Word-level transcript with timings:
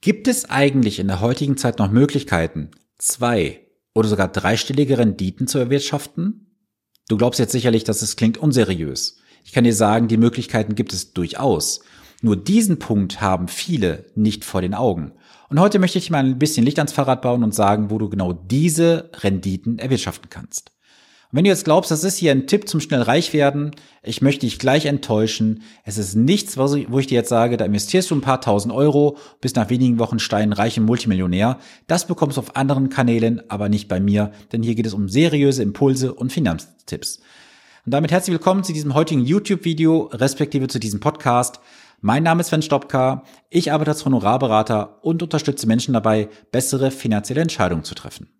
Gibt 0.00 0.28
es 0.28 0.48
eigentlich 0.48 1.00
in 1.00 1.08
der 1.08 1.20
heutigen 1.20 1.56
Zeit 1.56 1.80
noch 1.80 1.90
Möglichkeiten, 1.90 2.70
zwei 2.98 3.66
oder 3.94 4.08
sogar 4.08 4.28
dreistellige 4.28 4.96
Renditen 4.96 5.48
zu 5.48 5.58
erwirtschaften? 5.58 6.54
Du 7.08 7.16
glaubst 7.16 7.40
jetzt 7.40 7.50
sicherlich, 7.50 7.82
dass 7.82 8.02
es 8.02 8.14
klingt 8.14 8.38
unseriös. 8.38 9.18
Ich 9.44 9.52
kann 9.52 9.64
dir 9.64 9.74
sagen, 9.74 10.06
die 10.06 10.16
Möglichkeiten 10.16 10.76
gibt 10.76 10.92
es 10.92 11.14
durchaus. 11.14 11.80
Nur 12.22 12.36
diesen 12.36 12.78
Punkt 12.78 13.20
haben 13.20 13.48
viele 13.48 14.06
nicht 14.14 14.44
vor 14.44 14.60
den 14.60 14.74
Augen. 14.74 15.14
Und 15.48 15.58
heute 15.58 15.80
möchte 15.80 15.98
ich 15.98 16.10
mal 16.10 16.24
ein 16.24 16.38
bisschen 16.38 16.64
Licht 16.64 16.78
ans 16.78 16.92
Fahrrad 16.92 17.20
bauen 17.22 17.42
und 17.42 17.54
sagen, 17.54 17.90
wo 17.90 17.98
du 17.98 18.08
genau 18.08 18.32
diese 18.32 19.10
Renditen 19.14 19.80
erwirtschaften 19.80 20.30
kannst. 20.30 20.70
Und 21.30 21.36
wenn 21.36 21.44
du 21.44 21.50
jetzt 21.50 21.66
glaubst, 21.66 21.90
das 21.90 22.04
ist 22.04 22.16
hier 22.16 22.32
ein 22.32 22.46
Tipp 22.46 22.70
zum 22.70 22.80
schnell 22.80 23.02
reich 23.02 23.34
werden, 23.34 23.72
ich 24.02 24.22
möchte 24.22 24.46
dich 24.46 24.58
gleich 24.58 24.86
enttäuschen. 24.86 25.62
Es 25.84 25.98
ist 25.98 26.14
nichts, 26.14 26.56
wo 26.56 26.98
ich 26.98 27.06
dir 27.06 27.16
jetzt 27.16 27.28
sage, 27.28 27.58
da 27.58 27.66
investierst 27.66 28.10
du 28.10 28.14
ein 28.14 28.22
paar 28.22 28.40
tausend 28.40 28.72
Euro, 28.72 29.18
bist 29.42 29.56
nach 29.56 29.68
wenigen 29.68 29.98
Wochen 29.98 30.20
stein 30.20 30.54
reich 30.54 30.78
und 30.78 30.86
Multimillionär. 30.86 31.58
Das 31.86 32.06
bekommst 32.06 32.38
du 32.38 32.40
auf 32.40 32.56
anderen 32.56 32.88
Kanälen, 32.88 33.42
aber 33.50 33.68
nicht 33.68 33.88
bei 33.88 34.00
mir, 34.00 34.32
denn 34.52 34.62
hier 34.62 34.74
geht 34.74 34.86
es 34.86 34.94
um 34.94 35.10
seriöse 35.10 35.62
Impulse 35.62 36.14
und 36.14 36.32
Finanztipps. 36.32 37.20
Und 37.84 37.92
damit 37.92 38.10
herzlich 38.10 38.32
willkommen 38.32 38.64
zu 38.64 38.72
diesem 38.72 38.94
heutigen 38.94 39.20
YouTube-Video, 39.20 40.08
respektive 40.12 40.68
zu 40.68 40.78
diesem 40.78 41.00
Podcast. 41.00 41.60
Mein 42.00 42.22
Name 42.22 42.40
ist 42.40 42.46
Sven 42.46 42.62
Stopka. 42.62 43.24
Ich 43.50 43.70
arbeite 43.70 43.90
als 43.90 44.06
Honorarberater 44.06 45.04
und 45.04 45.22
unterstütze 45.22 45.66
Menschen 45.66 45.92
dabei, 45.92 46.30
bessere 46.52 46.90
finanzielle 46.90 47.42
Entscheidungen 47.42 47.84
zu 47.84 47.94
treffen. 47.94 48.37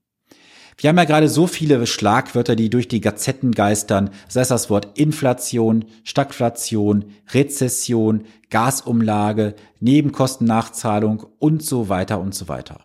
Wir 0.80 0.90
haben 0.90 0.96
ja 0.96 1.04
gerade 1.04 1.28
so 1.28 1.48
viele 1.48 1.84
Schlagwörter, 1.88 2.54
die 2.54 2.70
durch 2.70 2.86
die 2.86 3.00
Gazetten 3.00 3.50
geistern, 3.50 4.10
sei 4.28 4.42
es 4.42 4.48
das 4.48 4.70
Wort 4.70 4.96
Inflation, 4.96 5.86
Stagflation, 6.04 7.06
Rezession, 7.34 8.22
Gasumlage, 8.48 9.56
Nebenkostennachzahlung 9.80 11.26
und 11.40 11.64
so 11.64 11.88
weiter 11.88 12.20
und 12.20 12.32
so 12.32 12.46
weiter. 12.46 12.76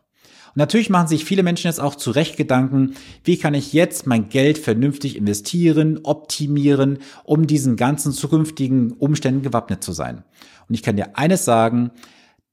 Und 0.48 0.58
natürlich 0.58 0.90
machen 0.90 1.08
sich 1.08 1.24
viele 1.24 1.44
Menschen 1.44 1.68
jetzt 1.68 1.80
auch 1.80 1.94
zu 1.94 2.10
Recht 2.10 2.36
Gedanken, 2.36 2.96
wie 3.24 3.38
kann 3.38 3.54
ich 3.54 3.74
jetzt 3.74 4.08
mein 4.08 4.28
Geld 4.28 4.58
vernünftig 4.58 5.16
investieren, 5.16 6.00
optimieren, 6.02 6.98
um 7.26 7.46
diesen 7.46 7.76
ganzen 7.76 8.12
zukünftigen 8.12 8.94
Umständen 8.94 9.44
gewappnet 9.44 9.84
zu 9.84 9.92
sein. 9.92 10.24
Und 10.68 10.74
ich 10.74 10.82
kann 10.82 10.96
dir 10.96 11.16
eines 11.16 11.46
sagen, 11.46 11.92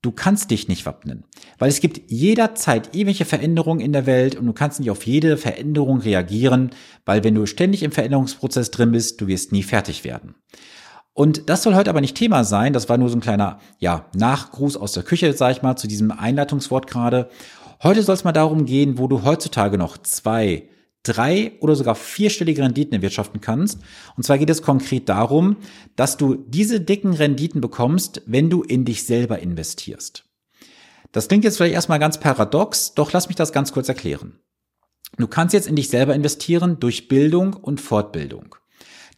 Du 0.03 0.13
kannst 0.13 0.51
dich 0.51 0.67
nicht 0.67 0.87
wappnen, 0.87 1.25
weil 1.61 1.69
es 1.69 1.81
gibt 1.81 2.11
jederzeit 2.11 2.89
irgendwelche 2.97 3.27
Veränderungen 3.27 3.81
in 3.81 3.93
der 3.93 4.07
Welt 4.07 4.35
und 4.35 4.47
du 4.47 4.53
kannst 4.53 4.81
nicht 4.81 4.91
auf 4.91 5.07
jede 5.07 5.37
Veränderung 5.37 6.01
reagieren, 6.01 6.71
weil 7.05 7.23
wenn 7.23 7.35
du 7.35 7.47
ständig 7.47 7.85
im 7.85 7.93
Veränderungsprozess 7.93 8.73
drin 8.73 8.91
bist, 8.91 9.21
du 9.21 9.29
wirst 9.29 9.53
nie 9.53 9.63
fertig 9.63 10.03
werden. 10.03 10.35
Und 11.13 11.51
das 11.51 11.63
soll 11.63 11.75
heute 11.75 11.91
aber 11.91 12.01
nicht 12.01 12.17
Thema 12.17 12.45
sein. 12.45 12.73
Das 12.73 12.89
war 12.89 12.97
nur 12.97 13.11
so 13.11 13.17
ein 13.17 13.21
kleiner, 13.21 13.61
ja, 13.79 14.07
Nachgruß 14.17 14.79
aus 14.79 14.93
der 14.93 15.03
Küche, 15.03 15.35
sag 15.35 15.53
ich 15.53 15.63
mal, 15.63 15.77
zu 15.77 15.87
diesem 15.87 16.11
Einleitungswort 16.11 16.87
gerade. 16.87 17.29
Heute 17.83 18.03
soll 18.03 18.15
es 18.15 18.25
mal 18.25 18.33
darum 18.33 18.65
gehen, 18.65 18.97
wo 18.97 19.07
du 19.07 19.23
heutzutage 19.23 19.77
noch 19.77 19.99
zwei, 19.99 20.67
drei 21.03 21.53
oder 21.61 21.77
sogar 21.77 21.95
vierstellige 21.95 22.63
Renditen 22.63 22.95
erwirtschaften 22.95 23.43
kannst. 23.43 23.81
Und 24.17 24.23
zwar 24.23 24.39
geht 24.39 24.49
es 24.49 24.63
konkret 24.63 25.11
darum, 25.11 25.57
dass 25.95 26.17
du 26.17 26.37
diese 26.37 26.81
dicken 26.81 27.13
Renditen 27.13 27.61
bekommst, 27.61 28.23
wenn 28.25 28.49
du 28.49 28.63
in 28.63 28.87
dich 28.87 29.05
selber 29.05 29.41
investierst. 29.41 30.30
Das 31.13 31.29
klingt 31.29 31.45
jetzt 31.45 31.57
vielleicht 31.57 31.75
erstmal 31.75 31.99
ganz 31.99 32.19
paradox, 32.19 32.95
doch 32.95 33.13
lass 33.13 33.29
mich 33.29 33.37
das 33.37 33.53
ganz 33.53 33.73
kurz 33.73 33.89
erklären. 33.89 34.39
Du 35.17 35.27
kannst 35.27 35.55
jetzt 35.55 35.67
in 35.67 35.77
dich 35.77 35.89
selber 35.89 36.15
investieren 36.15 36.79
durch 36.79 37.09
Bildung 37.09 37.55
und 37.55 37.81
Fortbildung. 37.81 38.55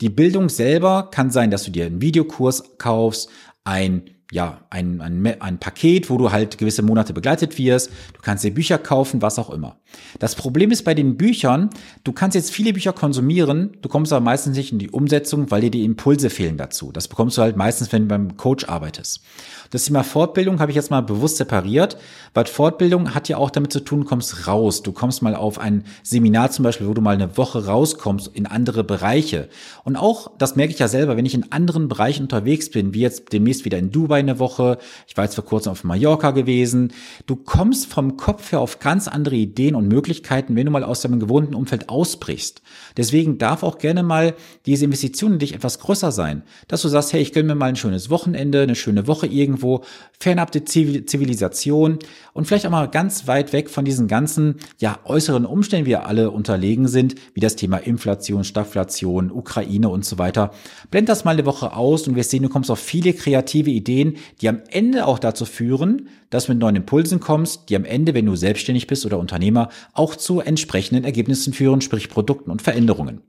Die 0.01 0.09
Bildung 0.09 0.49
selber 0.49 1.11
kann 1.11 1.31
sein, 1.31 1.51
dass 1.51 1.65
du 1.65 1.71
dir 1.71 1.87
einen 1.87 2.01
Videokurs 2.01 2.79
kaufst, 2.79 3.29
ein 3.65 4.22
ja, 4.33 4.63
ein, 4.71 5.03
ein, 5.03 5.41
ein 5.43 5.59
Paket, 5.59 6.09
wo 6.09 6.17
du 6.17 6.33
halt 6.33 6.57
gewisse 6.57 6.81
Monate 6.81 7.13
begleitet 7.13 7.59
wirst. 7.59 7.91
Du 8.15 8.23
kannst 8.23 8.43
dir 8.43 8.55
Bücher 8.55 8.79
kaufen, 8.79 9.21
was 9.21 9.39
auch 9.39 9.51
immer. 9.51 9.77
Das 10.21 10.37
Problem 10.37 10.71
ist 10.71 10.85
bei 10.85 10.95
den 10.95 11.19
Büchern, 11.19 11.69
du 12.03 12.13
kannst 12.13 12.35
jetzt 12.35 12.51
viele 12.51 12.73
Bücher 12.73 12.95
konsumieren, 12.95 13.77
du 13.83 13.91
kommst 13.91 14.11
aber 14.11 14.25
meistens 14.25 14.57
nicht 14.57 14.73
in 14.73 14.79
die 14.79 14.89
Umsetzung, 14.89 15.51
weil 15.51 15.61
dir 15.61 15.71
die 15.71 15.85
Impulse 15.85 16.31
fehlen 16.31 16.57
dazu. 16.57 16.93
Das 16.93 17.09
bekommst 17.09 17.37
du 17.37 17.43
halt 17.43 17.59
meistens, 17.59 17.93
wenn 17.93 18.05
du 18.05 18.09
beim 18.09 18.39
Coach 18.39 18.67
arbeitest. 18.71 19.21
Das 19.69 19.85
Thema 19.85 20.03
Fortbildung 20.03 20.61
habe 20.61 20.71
ich 20.71 20.77
jetzt 20.77 20.91
mal 20.91 21.03
bewusst 21.03 21.37
separiert, 21.37 21.99
weil 22.33 22.47
Fortbildung 22.47 23.15
hat 23.15 23.29
ja 23.29 23.37
auch 23.37 23.51
damit 23.51 23.73
zu 23.73 23.81
tun, 23.81 24.01
du 24.01 24.07
kommst 24.07 24.47
raus. 24.47 24.83
Du 24.83 24.93
kommst 24.93 25.23
mal 25.23 25.35
auf 25.35 25.59
ein 25.59 25.85
Seminar 26.03 26.51
zum 26.51 26.63
Beispiel, 26.63 26.89
wo 26.89 26.95
du 26.95 27.01
mal 27.01 27.15
eine 27.15 27.37
Woche 27.37 27.67
rauskommst 27.67 28.29
in 28.35 28.47
andere 28.47 28.85
Bereiche. 28.85 29.49
Und 29.85 29.97
auch, 29.97 30.31
das 30.39 30.57
merke 30.57 30.73
ich 30.73 30.79
ja 30.79 30.89
selber, 30.89 31.17
wenn 31.17 31.27
ich 31.27 31.35
in 31.35 31.53
anderen 31.53 31.89
Bereichen 31.89 32.23
unterwegs 32.23 32.71
bin, 32.71 32.95
wie 32.95 33.01
jetzt 33.01 33.33
demnächst 33.33 33.65
wieder 33.65 33.79
in 33.79 33.91
Dubai 33.91 34.22
eine 34.23 34.39
Woche, 34.39 34.79
ich 35.07 35.17
war 35.17 35.25
jetzt 35.25 35.35
vor 35.35 35.45
kurzem 35.45 35.73
auf 35.73 35.85
Mallorca 35.85 36.31
gewesen, 36.31 36.93
du 37.27 37.37
kommst 37.37 37.87
vom 37.87 38.17
Kopf 38.17 38.53
her 38.53 38.61
auf 38.61 38.79
ganz 38.79 39.09
andere 39.09 39.37
Ideen 39.37 39.75
und 39.75 39.89
Möglichkeiten, 39.89 40.57
wenn 40.57 40.67
du 40.67 40.73
mal 40.73 40.85
aus 40.85 41.03
deinem 41.03 41.21
gewohnten 41.21 41.55
Umfeld 41.55 41.89
ausbrichst. 41.89 42.63
Deswegen 42.97 43.39
darf 43.39 43.63
auch 43.63 43.79
gerne 43.79 44.03
mal 44.03 44.35
diese 44.67 44.85
Investition 44.85 45.35
in 45.35 45.39
dich 45.39 45.55
etwas 45.55 45.79
größer 45.79 46.13
sein, 46.13 46.43
dass 46.69 46.83
du 46.83 46.89
sagst, 46.89 47.13
hey, 47.13 47.21
ich 47.21 47.33
gönne 47.33 47.49
mir 47.49 47.55
mal 47.55 47.67
ein 47.67 47.77
schönes 47.77 48.11
Wochenende, 48.11 48.63
eine 48.63 48.75
schöne 48.75 49.07
Woche 49.07 49.27
irgendwo, 49.27 49.83
fernab 50.19 50.53
der 50.53 50.65
Zivilisation 50.65 51.99
und 52.33 52.47
vielleicht 52.47 52.67
auch 52.67 52.71
mal 52.71 52.89
ganz 52.89 53.27
weit 53.27 53.53
weg 53.53 53.71
von 53.71 53.85
diesen 53.85 54.09
ganzen 54.09 54.57
ja, 54.79 54.99
äußeren 55.05 55.45
Umständen, 55.45 55.87
wie 55.87 55.91
wir 55.91 56.07
alle 56.07 56.31
unterlegen 56.31 56.89
sind, 56.89 57.17
wie 57.35 57.41
das 57.41 57.57
Thema 57.57 57.79
Inflation, 57.79 58.45
Stagflation, 58.45 59.31
Ukraine 59.31 59.89
und 59.89 60.05
so 60.05 60.19
weiter. 60.19 60.53
Blend 60.91 61.09
das 61.09 61.25
mal 61.25 61.33
eine 61.33 61.47
Woche 61.47 61.75
aus 61.75 62.07
und 62.09 62.17
wir 62.17 62.25
sehen, 62.25 62.43
du 62.43 62.49
kommst 62.49 62.71
auf 62.71 62.79
viele 62.79 63.13
kreative 63.13 63.71
Ideen, 63.71 64.12
die 64.41 64.49
am 64.49 64.61
Ende 64.71 65.07
auch 65.07 65.19
dazu 65.19 65.45
führen, 65.45 66.09
dass 66.31 66.47
du 66.47 66.53
mit 66.53 66.61
neuen 66.61 66.77
Impulsen 66.77 67.21
kommst, 67.21 67.69
die 67.69 67.77
am 67.77 67.85
Ende, 67.85 68.15
wenn 68.15 68.27
du 68.27 68.37
selbstständig 68.37 68.87
bist 68.87 69.05
oder 69.07 69.19
Unternehmer, 69.19 69.69
auch 69.93 70.17
zu 70.17 70.41
entsprechenden 70.41 71.05
Ergebnissen 71.05 71.53
führen, 71.53 71.81
sprich 71.81 72.09
Produkten 72.09 72.51
und 72.51 72.63
Veränderungen. 72.63 73.21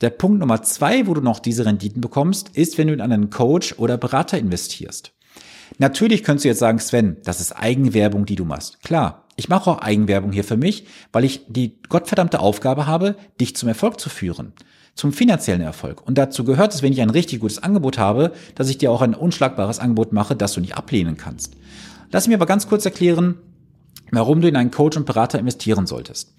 Der 0.00 0.10
Punkt 0.10 0.40
Nummer 0.40 0.62
zwei, 0.62 1.06
wo 1.06 1.14
du 1.14 1.20
noch 1.20 1.40
diese 1.40 1.66
Renditen 1.66 2.00
bekommst, 2.00 2.50
ist, 2.56 2.78
wenn 2.78 2.86
du 2.86 2.94
in 2.94 3.00
einen 3.00 3.28
Coach 3.28 3.74
oder 3.78 3.98
Berater 3.98 4.38
investierst. 4.38 5.12
Natürlich 5.78 6.24
könntest 6.24 6.44
du 6.44 6.48
jetzt 6.48 6.58
sagen, 6.58 6.78
Sven, 6.78 7.18
das 7.24 7.40
ist 7.40 7.52
Eigenwerbung, 7.52 8.26
die 8.26 8.36
du 8.36 8.44
machst. 8.44 8.82
Klar, 8.82 9.26
ich 9.36 9.48
mache 9.48 9.70
auch 9.70 9.78
Eigenwerbung 9.78 10.32
hier 10.32 10.44
für 10.44 10.56
mich, 10.56 10.86
weil 11.12 11.24
ich 11.24 11.46
die 11.48 11.78
gottverdammte 11.88 12.40
Aufgabe 12.40 12.86
habe, 12.86 13.16
dich 13.40 13.56
zum 13.56 13.68
Erfolg 13.68 14.00
zu 14.00 14.08
führen. 14.08 14.52
Zum 14.94 15.12
finanziellen 15.12 15.62
Erfolg. 15.62 16.06
Und 16.06 16.18
dazu 16.18 16.44
gehört 16.44 16.74
es, 16.74 16.82
wenn 16.82 16.92
ich 16.92 17.00
ein 17.00 17.10
richtig 17.10 17.40
gutes 17.40 17.62
Angebot 17.62 17.98
habe, 17.98 18.32
dass 18.54 18.68
ich 18.68 18.78
dir 18.78 18.90
auch 18.90 19.02
ein 19.02 19.14
unschlagbares 19.14 19.78
Angebot 19.78 20.12
mache, 20.12 20.36
das 20.36 20.52
du 20.52 20.60
nicht 20.60 20.76
ablehnen 20.76 21.16
kannst. 21.16 21.56
Lass 22.10 22.26
mich 22.26 22.36
aber 22.36 22.46
ganz 22.46 22.68
kurz 22.68 22.84
erklären, 22.84 23.36
warum 24.10 24.40
du 24.40 24.48
in 24.48 24.56
einen 24.56 24.70
Coach 24.70 24.96
und 24.96 25.06
Berater 25.06 25.38
investieren 25.38 25.86
solltest. 25.86 26.34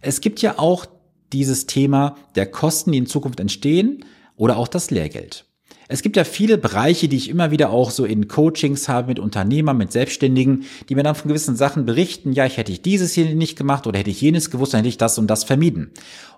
Es 0.00 0.20
gibt 0.20 0.40
ja 0.42 0.58
auch 0.58 0.86
dieses 1.32 1.66
Thema 1.66 2.16
der 2.36 2.46
Kosten, 2.46 2.92
die 2.92 2.98
in 2.98 3.06
Zukunft 3.06 3.40
entstehen 3.40 4.04
oder 4.36 4.56
auch 4.56 4.68
das 4.68 4.90
Lehrgeld. 4.90 5.45
Es 5.88 6.02
gibt 6.02 6.16
ja 6.16 6.24
viele 6.24 6.58
Bereiche, 6.58 7.08
die 7.08 7.16
ich 7.16 7.28
immer 7.28 7.50
wieder 7.50 7.70
auch 7.70 7.90
so 7.90 8.04
in 8.04 8.26
Coachings 8.28 8.88
habe 8.88 9.08
mit 9.08 9.18
Unternehmern, 9.18 9.76
mit 9.76 9.92
Selbstständigen, 9.92 10.64
die 10.88 10.94
mir 10.94 11.02
dann 11.02 11.14
von 11.14 11.28
gewissen 11.28 11.56
Sachen 11.56 11.86
berichten, 11.86 12.32
ja, 12.32 12.44
ich 12.46 12.56
hätte 12.56 12.72
ich 12.72 12.82
dieses 12.82 13.12
hier 13.12 13.34
nicht 13.34 13.56
gemacht 13.56 13.86
oder 13.86 13.98
hätte 13.98 14.10
ich 14.10 14.20
jenes 14.20 14.50
gewusst, 14.50 14.74
dann 14.74 14.78
hätte 14.78 14.88
ich 14.88 14.98
das 14.98 15.18
und 15.18 15.28
das 15.28 15.44
vermieden. 15.44 15.92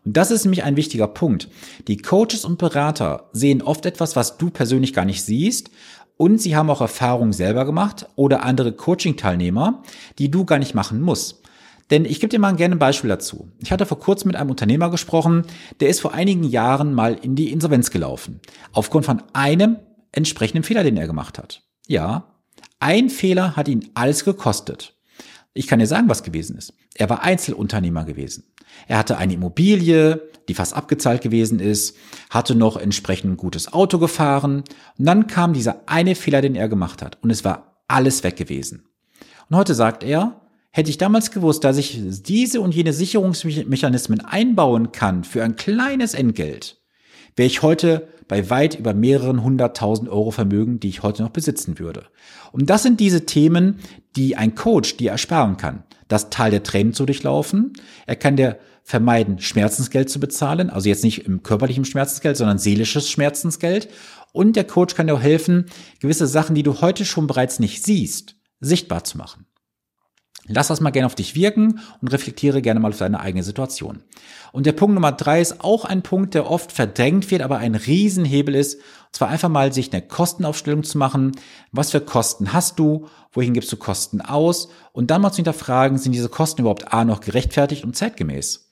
Und 0.05 0.17
das 0.17 0.31
ist 0.31 0.45
nämlich 0.45 0.65
ein 0.65 0.77
wichtiger 0.77 1.09
Punkt. 1.09 1.49
Die 1.87 1.97
Coaches 1.97 2.45
und 2.45 2.59
Berater 2.59 3.29
sehen 3.33 3.63
oft 3.63 3.87
etwas, 3.87 4.17
was 4.17 4.37
du 4.37 4.51
persönlich 4.51 4.93
gar 4.93 5.05
nicht 5.05 5.23
siehst 5.23 5.71
und 6.19 6.43
sie 6.43 6.57
haben 6.57 6.69
auch 6.69 6.81
Erfahrungen 6.81 7.33
selber 7.33 7.65
gemacht 7.65 8.07
oder 8.17 8.43
andere 8.43 8.73
Coaching-Teilnehmer, 8.73 9.83
die 10.19 10.31
du 10.31 10.45
gar 10.45 10.59
nicht 10.59 10.75
machen 10.75 11.01
musst. 11.01 11.43
Denn 11.91 12.04
ich 12.04 12.21
gebe 12.21 12.28
dir 12.28 12.38
mal 12.38 12.54
gerne 12.54 12.76
ein 12.76 12.81
Beispiel 12.81 13.09
dazu. 13.09 13.50
Ich 13.59 13.72
hatte 13.72 13.87
vor 13.87 13.99
kurzem 13.99 14.28
mit 14.28 14.37
einem 14.37 14.50
Unternehmer 14.50 14.91
gesprochen, 14.91 15.44
der 15.81 15.88
ist 15.88 16.00
vor 16.00 16.12
einigen 16.12 16.44
Jahren 16.44 16.94
mal 16.94 17.15
in 17.15 17.34
die 17.34 17.50
Insolvenz 17.50 17.91
gelaufen. 17.91 18.41
Aufgrund 18.72 19.06
von 19.06 19.22
einem 19.32 19.78
entsprechenden 20.12 20.65
Fehler, 20.65 20.84
den 20.84 20.97
er 20.97 21.06
gemacht 21.06 21.38
hat. 21.38 21.62
Ja, 21.87 22.34
ein 22.81 23.09
Fehler 23.10 23.56
hat 23.56 23.69
ihn 23.69 23.91
alles 23.94 24.25
gekostet. 24.25 24.94
Ich 25.55 25.67
kann 25.67 25.79
dir 25.79 25.87
sagen, 25.87 26.08
was 26.08 26.23
gewesen 26.23 26.56
ist. 26.56 26.75
Er 26.94 27.08
war 27.08 27.23
Einzelunternehmer 27.23 28.05
gewesen. 28.05 28.44
Er 28.87 28.99
hatte 28.99 29.19
eine 29.19 29.34
Immobilie, 29.34 30.20
die 30.49 30.55
fast 30.55 30.75
abgezahlt 30.75 31.23
gewesen 31.23 31.61
ist, 31.61 31.96
hatte 32.31 32.55
noch 32.55 32.76
entsprechend 32.76 33.32
ein 33.32 33.37
gutes 33.37 33.73
Auto 33.73 33.99
gefahren 33.99 34.62
und 34.99 35.05
dann 35.05 35.26
kam 35.26 35.52
dieser 35.52 35.82
eine 35.87 36.14
Fehler, 36.14 36.43
den 36.43 36.55
er 36.55 36.69
gemacht 36.69 37.02
hat 37.02 37.19
und 37.23 37.31
es 37.31 37.44
war 37.44 37.82
alles 37.88 38.23
weg 38.25 38.37
gewesen. 38.37 38.84
Und 39.49 39.56
heute 39.56 39.75
sagt 39.75 40.05
er, 40.05 40.41
Hätte 40.70 40.91
ich 40.91 40.99
damals 40.99 41.31
gewusst, 41.31 41.65
dass 41.65 41.79
ich 41.79 42.00
diese 42.23 42.61
und 42.61 42.75
jene 42.75 42.93
Sicherungsmechanismen 42.93 44.20
einbauen 44.20 44.93
kann 44.93 45.25
für 45.25 45.43
ein 45.43 45.56
kleines 45.56 46.15
Entgelt, 46.15 46.81
wäre 47.37 47.47
ich 47.47 47.62
heute 47.62 48.09
bei 48.29 48.50
weit 48.50 48.79
über 48.79 48.93
mehreren 48.93 49.43
hunderttausend 49.43 50.09
Euro 50.09 50.31
Vermögen, 50.31 50.81
die 50.81 50.88
ich 50.88 51.03
heute 51.03 51.23
noch 51.23 51.31
besitzen 51.31 51.79
würde. 51.79 52.06
Und 52.53 52.69
das 52.69 52.82
sind 52.82 53.00
diese 53.00 53.25
Themen, 53.25 53.79
die 54.17 54.37
ein 54.37 54.55
Coach 54.55 54.99
dir 54.99 55.12
ersparen 55.12 55.56
kann. 55.56 55.85
Das 56.09 56.31
Teil 56.31 56.50
der 56.50 56.62
Tränen 56.62 56.93
zu 56.93 57.06
durchlaufen. 57.06 57.73
Er 58.06 58.17
kann 58.17 58.37
dir 58.37 58.59
vermeiden, 58.85 59.38
Schmerzensgeld 59.38 60.11
zu 60.11 60.20
bezahlen. 60.20 60.70
Also 60.70 60.88
jetzt 60.88 61.05
nicht 61.05 61.26
im 61.26 61.43
körperlichen 61.43 61.85
Schmerzensgeld, 61.85 62.37
sondern 62.37 62.59
seelisches 62.59 63.11
Schmerzensgeld. 63.11 63.88
Und 64.32 64.56
der 64.56 64.65
Coach 64.65 64.94
kann 64.94 65.06
dir 65.06 65.15
auch 65.15 65.23
helfen, 65.23 65.67
gewisse 66.00 66.26
Sachen, 66.26 66.55
die 66.55 66.62
du 66.62 66.81
heute 66.81 67.05
schon 67.05 67.26
bereits 67.26 67.59
nicht 67.59 67.85
siehst, 67.85 68.37
sichtbar 68.61 69.05
zu 69.05 69.17
machen. 69.17 69.48
Lass 70.49 70.69
das 70.69 70.81
mal 70.81 70.91
gerne 70.91 71.06
auf 71.06 71.15
dich 71.15 71.35
wirken 71.35 71.81
und 72.00 72.09
reflektiere 72.09 72.62
gerne 72.62 72.81
mal 72.81 72.91
auf 72.91 72.99
deine 72.99 73.21
eigene 73.21 73.43
Situation. 73.45 74.03
Und 74.53 74.67
der 74.67 74.73
Punkt 74.73 74.95
Nummer 74.95 75.12
drei 75.12 75.41
ist 75.41 75.62
auch 75.62 75.85
ein 75.85 76.03
Punkt, 76.03 76.35
der 76.35 76.50
oft 76.50 76.73
verdrängt 76.73 77.31
wird, 77.31 77.43
aber 77.43 77.59
ein 77.59 77.75
Riesenhebel 77.75 78.55
ist. 78.55 78.77
Und 78.77 78.83
zwar 79.12 79.29
einfach 79.29 79.49
mal 79.50 79.73
sich 79.73 79.93
eine 79.93 80.03
Kostenaufstellung 80.03 80.85
zu 80.85 80.99
machen. 80.99 81.33
Was 81.71 81.91
für 81.91 82.00
Kosten 82.00 82.53
hast 82.53 82.79
du? 82.79 83.09
Wohin 83.33 83.55
gibst 83.55 83.71
du 83.73 83.77
Kosten 83.77 84.21
aus? 84.21 84.71
Und 84.93 85.11
dann 85.11 85.23
mal 85.23 85.31
zu 85.31 85.37
hinterfragen, 85.37 85.99
sind 85.99 86.12
diese 86.12 86.31
Kosten 86.31 86.62
überhaupt 86.62 86.93
A 86.93 87.05
noch 87.05 87.21
gerechtfertigt 87.21 87.85
und 87.85 87.97
zeitgemäß? 87.97 88.68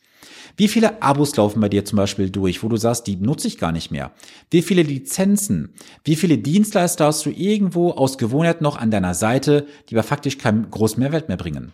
Wie 0.56 0.69
viele 0.69 1.03
Abos 1.03 1.37
laufen 1.37 1.61
bei 1.61 1.69
dir 1.69 1.85
zum 1.85 1.97
Beispiel 1.97 2.31
durch, 2.31 2.62
wo 2.62 2.69
du 2.69 2.79
sagst, 2.79 3.06
die 3.06 3.17
nutze 3.17 3.47
ich 3.47 3.58
gar 3.58 3.73
nicht 3.73 3.91
mehr? 3.91 4.12
Wie 4.50 4.62
viele 4.62 4.82
Lizenzen? 4.82 5.75
Wie 6.03 6.17
viele 6.17 6.38
Dienstleister 6.38 7.06
hast 7.06 7.26
du 7.26 7.31
irgendwo 7.31 7.91
aus 7.91 8.17
Gewohnheit 8.17 8.62
noch 8.62 8.79
an 8.79 8.91
deiner 8.91 9.12
Seite, 9.12 9.67
die 9.88 9.94
aber 9.94 10.03
faktisch 10.03 10.38
keinen 10.38 10.70
großen 10.70 10.99
Mehrwert 10.99 11.29
mehr 11.29 11.37
bringen? 11.37 11.73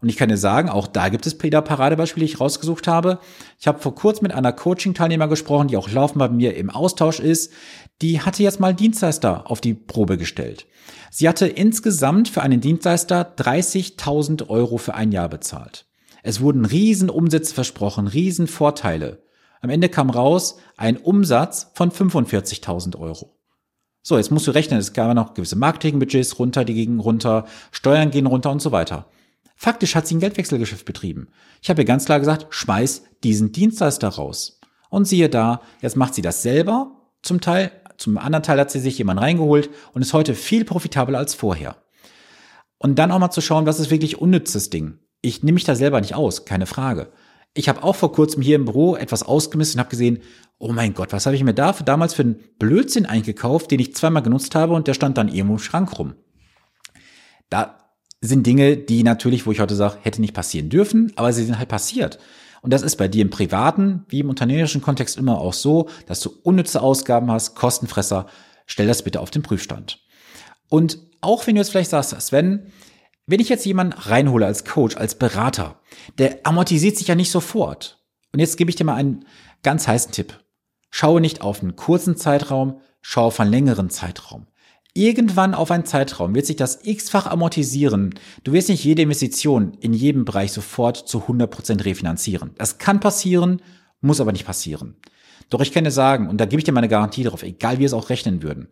Und 0.00 0.08
ich 0.08 0.16
kann 0.16 0.28
dir 0.28 0.36
sagen, 0.36 0.68
auch 0.68 0.86
da 0.86 1.08
gibt 1.08 1.26
es 1.26 1.42
wieder 1.42 1.62
Paradebeispiele, 1.62 2.24
die 2.24 2.32
ich 2.32 2.40
rausgesucht 2.40 2.86
habe. 2.86 3.18
Ich 3.58 3.66
habe 3.66 3.80
vor 3.80 3.94
kurzem 3.94 4.24
mit 4.24 4.34
einer 4.34 4.52
Coaching-Teilnehmer 4.52 5.28
gesprochen, 5.28 5.68
die 5.68 5.76
auch 5.76 5.90
laufend 5.90 6.18
bei 6.18 6.28
mir 6.28 6.56
im 6.56 6.70
Austausch 6.70 7.20
ist. 7.20 7.52
Die 8.02 8.20
hatte 8.20 8.42
jetzt 8.42 8.60
mal 8.60 8.74
Dienstleister 8.74 9.50
auf 9.50 9.60
die 9.60 9.74
Probe 9.74 10.18
gestellt. 10.18 10.66
Sie 11.10 11.28
hatte 11.28 11.46
insgesamt 11.46 12.28
für 12.28 12.42
einen 12.42 12.60
Dienstleister 12.60 13.34
30.000 13.36 14.48
Euro 14.48 14.76
für 14.78 14.94
ein 14.94 15.12
Jahr 15.12 15.28
bezahlt. 15.28 15.86
Es 16.26 16.40
wurden 16.40 16.64
riesen 16.64 17.08
Umsätze 17.08 17.54
versprochen, 17.54 18.08
riesen 18.08 18.48
Vorteile. 18.48 19.22
Am 19.60 19.70
Ende 19.70 19.88
kam 19.88 20.10
raus 20.10 20.56
ein 20.76 20.96
Umsatz 20.96 21.70
von 21.74 21.92
45.000 21.92 22.98
Euro. 22.98 23.38
So, 24.02 24.16
jetzt 24.16 24.32
musst 24.32 24.48
du 24.48 24.50
rechnen, 24.50 24.80
es 24.80 24.92
gab 24.92 25.14
noch 25.14 25.34
gewisse 25.34 25.54
Marketingbudgets 25.54 26.40
runter, 26.40 26.64
die 26.64 26.74
gingen 26.74 26.98
runter, 26.98 27.44
Steuern 27.70 28.10
gehen 28.10 28.26
runter 28.26 28.50
und 28.50 28.60
so 28.60 28.72
weiter. 28.72 29.06
Faktisch 29.54 29.94
hat 29.94 30.08
sie 30.08 30.16
ein 30.16 30.20
Geldwechselgeschäft 30.20 30.84
betrieben. 30.84 31.28
Ich 31.62 31.70
habe 31.70 31.82
ihr 31.82 31.86
ganz 31.86 32.06
klar 32.06 32.18
gesagt, 32.18 32.48
schmeiß 32.50 33.04
diesen 33.22 33.52
Dienstleister 33.52 34.08
raus. 34.08 34.58
Und 34.90 35.04
siehe 35.04 35.28
da, 35.28 35.60
jetzt 35.80 35.96
macht 35.96 36.14
sie 36.16 36.22
das 36.22 36.42
selber 36.42 36.90
zum 37.22 37.40
Teil, 37.40 37.70
zum 37.98 38.18
anderen 38.18 38.42
Teil 38.42 38.58
hat 38.58 38.72
sie 38.72 38.80
sich 38.80 38.98
jemand 38.98 39.20
reingeholt 39.20 39.70
und 39.92 40.02
ist 40.02 40.12
heute 40.12 40.34
viel 40.34 40.64
profitabler 40.64 41.18
als 41.18 41.36
vorher. 41.36 41.76
Und 42.78 42.98
dann 42.98 43.12
auch 43.12 43.20
mal 43.20 43.30
zu 43.30 43.40
schauen, 43.40 43.64
was 43.64 43.78
ist 43.78 43.92
wirklich 43.92 44.20
unnützes 44.20 44.70
Ding. 44.70 44.98
Ich 45.26 45.42
nehme 45.42 45.54
mich 45.54 45.64
da 45.64 45.74
selber 45.74 46.00
nicht 46.00 46.14
aus, 46.14 46.44
keine 46.44 46.66
Frage. 46.66 47.08
Ich 47.52 47.68
habe 47.68 47.82
auch 47.82 47.96
vor 47.96 48.12
kurzem 48.12 48.42
hier 48.42 48.54
im 48.54 48.64
Büro 48.64 48.94
etwas 48.94 49.24
ausgemisst 49.24 49.74
und 49.74 49.80
habe 49.80 49.90
gesehen, 49.90 50.20
oh 50.58 50.70
mein 50.70 50.94
Gott, 50.94 51.12
was 51.12 51.26
habe 51.26 51.34
ich 51.34 51.42
mir 51.42 51.52
da 51.52 51.72
für, 51.72 51.82
damals 51.82 52.14
für 52.14 52.22
einen 52.22 52.38
Blödsinn 52.60 53.06
eingekauft, 53.06 53.72
den 53.72 53.80
ich 53.80 53.96
zweimal 53.96 54.22
genutzt 54.22 54.54
habe 54.54 54.74
und 54.74 54.86
der 54.86 54.94
stand 54.94 55.18
dann 55.18 55.26
irgendwo 55.26 55.54
im 55.54 55.58
Schrank 55.58 55.98
rum. 55.98 56.14
Da 57.50 57.90
sind 58.20 58.46
Dinge, 58.46 58.76
die 58.76 59.02
natürlich, 59.02 59.46
wo 59.46 59.50
ich 59.50 59.58
heute 59.58 59.74
sage, 59.74 59.98
hätte 60.02 60.20
nicht 60.20 60.32
passieren 60.32 60.68
dürfen, 60.68 61.12
aber 61.16 61.32
sie 61.32 61.44
sind 61.44 61.58
halt 61.58 61.70
passiert. 61.70 62.20
Und 62.62 62.72
das 62.72 62.82
ist 62.82 62.94
bei 62.94 63.08
dir 63.08 63.22
im 63.22 63.30
privaten 63.30 64.04
wie 64.08 64.20
im 64.20 64.30
unternehmerischen 64.30 64.80
Kontext 64.80 65.16
immer 65.16 65.40
auch 65.40 65.54
so, 65.54 65.88
dass 66.06 66.20
du 66.20 66.30
unnütze 66.44 66.80
Ausgaben 66.80 67.32
hast, 67.32 67.56
Kostenfresser. 67.56 68.26
Stell 68.64 68.86
das 68.86 69.02
bitte 69.02 69.18
auf 69.18 69.32
den 69.32 69.42
Prüfstand. 69.42 69.98
Und 70.68 71.00
auch 71.20 71.44
wenn 71.48 71.56
du 71.56 71.60
jetzt 71.60 71.70
vielleicht 71.70 71.90
sagst, 71.90 72.12
Sven, 72.20 72.72
wenn 73.26 73.40
ich 73.40 73.48
jetzt 73.48 73.66
jemanden 73.66 73.92
reinhole 73.92 74.46
als 74.46 74.64
Coach, 74.64 74.96
als 74.96 75.16
Berater, 75.16 75.80
der 76.18 76.40
amortisiert 76.44 76.96
sich 76.96 77.08
ja 77.08 77.14
nicht 77.14 77.30
sofort. 77.30 78.04
Und 78.32 78.40
jetzt 78.40 78.56
gebe 78.56 78.70
ich 78.70 78.76
dir 78.76 78.84
mal 78.84 78.94
einen 78.94 79.24
ganz 79.62 79.88
heißen 79.88 80.12
Tipp. 80.12 80.38
Schaue 80.90 81.20
nicht 81.20 81.40
auf 81.40 81.62
einen 81.62 81.76
kurzen 81.76 82.16
Zeitraum, 82.16 82.80
schaue 83.00 83.26
auf 83.26 83.40
einen 83.40 83.50
längeren 83.50 83.90
Zeitraum. 83.90 84.46
Irgendwann 84.94 85.54
auf 85.54 85.70
einen 85.70 85.84
Zeitraum 85.84 86.34
wird 86.34 86.46
sich 86.46 86.56
das 86.56 86.78
x-fach 86.84 87.26
amortisieren. 87.26 88.14
Du 88.44 88.52
wirst 88.52 88.70
nicht 88.70 88.82
jede 88.82 89.02
Investition 89.02 89.74
in 89.80 89.92
jedem 89.92 90.24
Bereich 90.24 90.52
sofort 90.52 90.96
zu 90.96 91.18
100% 91.18 91.84
refinanzieren. 91.84 92.52
Das 92.56 92.78
kann 92.78 93.00
passieren, 93.00 93.60
muss 94.00 94.22
aber 94.22 94.32
nicht 94.32 94.46
passieren. 94.46 94.96
Doch 95.50 95.60
ich 95.60 95.72
kann 95.72 95.84
dir 95.84 95.90
sagen, 95.90 96.28
und 96.28 96.38
da 96.38 96.46
gebe 96.46 96.60
ich 96.60 96.64
dir 96.64 96.72
meine 96.72 96.88
Garantie 96.88 97.24
darauf, 97.24 97.42
egal 97.42 97.76
wie 97.76 97.80
wir 97.80 97.86
es 97.86 97.92
auch 97.92 98.08
rechnen 98.08 98.42
würden, 98.42 98.68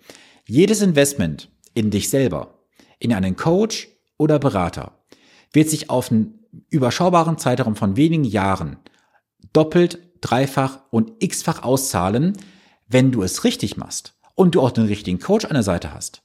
jedes 0.46 0.80
Investment 0.80 1.50
in 1.74 1.90
dich 1.90 2.08
selber, 2.08 2.58
in 2.98 3.12
einen 3.12 3.36
Coach, 3.36 3.88
oder 4.19 4.38
Berater 4.38 4.93
wird 5.52 5.70
sich 5.70 5.90
auf 5.90 6.11
einen 6.11 6.40
überschaubaren 6.70 7.38
Zeitraum 7.38 7.76
von 7.76 7.96
wenigen 7.96 8.25
Jahren 8.25 8.76
doppelt, 9.52 9.99
dreifach 10.20 10.81
und 10.90 11.12
x-fach 11.20 11.62
auszahlen, 11.62 12.37
wenn 12.88 13.12
du 13.12 13.22
es 13.22 13.44
richtig 13.44 13.76
machst 13.76 14.14
und 14.34 14.55
du 14.55 14.61
auch 14.61 14.70
den 14.70 14.87
richtigen 14.87 15.20
Coach 15.20 15.44
an 15.44 15.55
der 15.55 15.62
Seite 15.62 15.93
hast. 15.93 16.22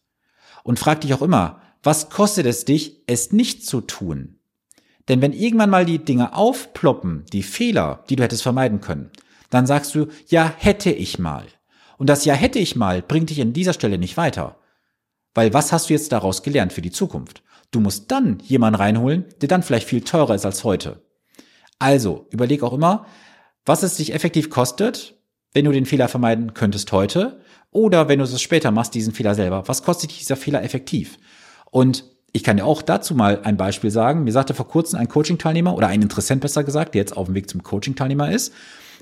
Und 0.63 0.80
frag 0.80 1.01
dich 1.01 1.13
auch 1.13 1.21
immer, 1.21 1.62
was 1.83 2.09
kostet 2.09 2.45
es 2.45 2.65
dich, 2.65 3.03
es 3.07 3.31
nicht 3.31 3.65
zu 3.65 3.81
tun? 3.81 4.39
Denn 5.07 5.21
wenn 5.21 5.33
irgendwann 5.33 5.69
mal 5.69 5.85
die 5.85 6.00
Dinge 6.00 6.35
aufploppen, 6.35 7.25
die 7.31 7.44
Fehler, 7.44 8.03
die 8.09 8.15
du 8.15 8.24
hättest 8.24 8.44
vermeiden 8.44 8.81
können, 8.81 9.12
dann 9.50 9.65
sagst 9.65 9.95
du, 9.95 10.07
ja, 10.27 10.53
hätte 10.57 10.92
ich 10.92 11.18
mal. 11.18 11.45
Und 11.97 12.09
das 12.09 12.25
Ja 12.25 12.33
hätte 12.33 12.59
ich 12.59 12.75
mal 12.75 13.01
bringt 13.01 13.30
dich 13.30 13.42
an 13.42 13.53
dieser 13.53 13.74
Stelle 13.74 13.97
nicht 13.97 14.18
weiter. 14.18 14.57
Weil 15.33 15.53
was 15.53 15.71
hast 15.71 15.89
du 15.89 15.94
jetzt 15.94 16.12
daraus 16.12 16.44
gelernt 16.44 16.74
für 16.74 16.81
die 16.81 16.92
Zukunft? 16.92 17.44
Du 17.71 17.80
musst 17.80 18.12
dann 18.12 18.39
jemanden 18.39 18.80
reinholen, 18.80 19.25
der 19.42 19.48
dann 19.48 19.63
vielleicht 19.63 19.88
viel 19.88 20.01
teurer 20.01 20.36
ist 20.36 20.45
als 20.45 20.63
heute. 20.63 21.01
Also, 21.77 22.27
überleg 22.31 22.63
auch 22.63 22.74
immer, 22.74 23.06
was 23.66 23.83
es 23.83 23.95
dich 23.95 24.13
effektiv 24.13 24.50
kostet, 24.50 25.16
wenn 25.54 25.66
du 25.66 25.71
den 25.71 25.86
Fehler 25.86 26.07
vermeiden 26.07 26.54
könntest 26.54 26.92
heute 26.92 27.42
oder 27.71 28.07
wenn 28.07 28.19
du 28.19 28.25
es 28.25 28.42
später 28.42 28.71
machst, 28.71 28.94
diesen 28.95 29.13
Fehler 29.13 29.36
selber. 29.36 29.68
Was 29.68 29.83
kostet 29.83 30.19
dieser 30.19 30.36
Fehler 30.36 30.63
effektiv? 30.63 31.18
Und 31.71 32.04
ich 32.31 32.44
kann 32.44 32.57
dir 32.57 32.66
auch 32.66 32.81
dazu 32.81 33.16
mal 33.16 33.42
ein 33.44 33.57
Beispiel 33.57 33.92
sagen. 33.92 34.24
Mir 34.24 34.31
sagte 34.31 34.54
vor 34.54 34.68
kurzem 34.68 35.00
ein 35.00 35.07
Coaching-Teilnehmer 35.07 35.75
oder 35.75 35.88
ein 35.88 36.01
Interessent 36.01 36.42
besser 36.42 36.63
gesagt, 36.63 36.94
der 36.94 37.01
jetzt 37.01 37.18
auf 37.18 37.25
dem 37.25 37.36
Weg 37.36 37.50
zum 37.50 37.63
Coaching-Teilnehmer 37.63 38.31
ist. 38.31 38.54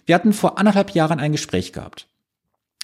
Wir 0.05 0.15
hatten 0.15 0.33
vor 0.33 0.57
anderthalb 0.57 0.91
Jahren 0.91 1.19
ein 1.19 1.33
Gespräch 1.33 1.73
gehabt. 1.73 2.07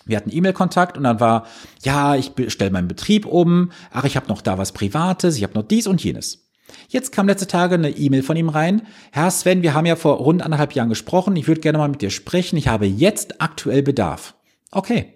Wir 0.05 0.17
hatten 0.17 0.35
E-Mail-Kontakt 0.35 0.97
und 0.97 1.03
dann 1.03 1.19
war, 1.19 1.47
ja, 1.83 2.15
ich 2.15 2.31
stelle 2.47 2.71
meinen 2.71 2.87
Betrieb 2.87 3.25
um, 3.25 3.71
ach, 3.91 4.03
ich 4.03 4.15
habe 4.15 4.27
noch 4.27 4.41
da 4.41 4.57
was 4.57 4.71
Privates, 4.71 5.37
ich 5.37 5.43
habe 5.43 5.53
noch 5.53 5.63
dies 5.63 5.87
und 5.87 6.03
jenes. 6.03 6.43
Jetzt 6.87 7.11
kam 7.11 7.27
letzte 7.27 7.47
Tage 7.47 7.75
eine 7.75 7.89
E-Mail 7.89 8.23
von 8.23 8.37
ihm 8.37 8.49
rein. 8.49 8.83
Herr 9.11 9.31
Sven, 9.31 9.63
wir 9.63 9.73
haben 9.73 9.85
ja 9.85 9.95
vor 9.95 10.17
rund 10.17 10.41
anderthalb 10.41 10.73
Jahren 10.73 10.89
gesprochen. 10.89 11.35
Ich 11.35 11.47
würde 11.47 11.61
gerne 11.61 11.77
mal 11.77 11.89
mit 11.89 12.01
dir 12.01 12.09
sprechen. 12.09 12.57
Ich 12.57 12.67
habe 12.67 12.85
jetzt 12.85 13.41
aktuell 13.41 13.83
Bedarf. 13.83 14.35
Okay. 14.71 15.13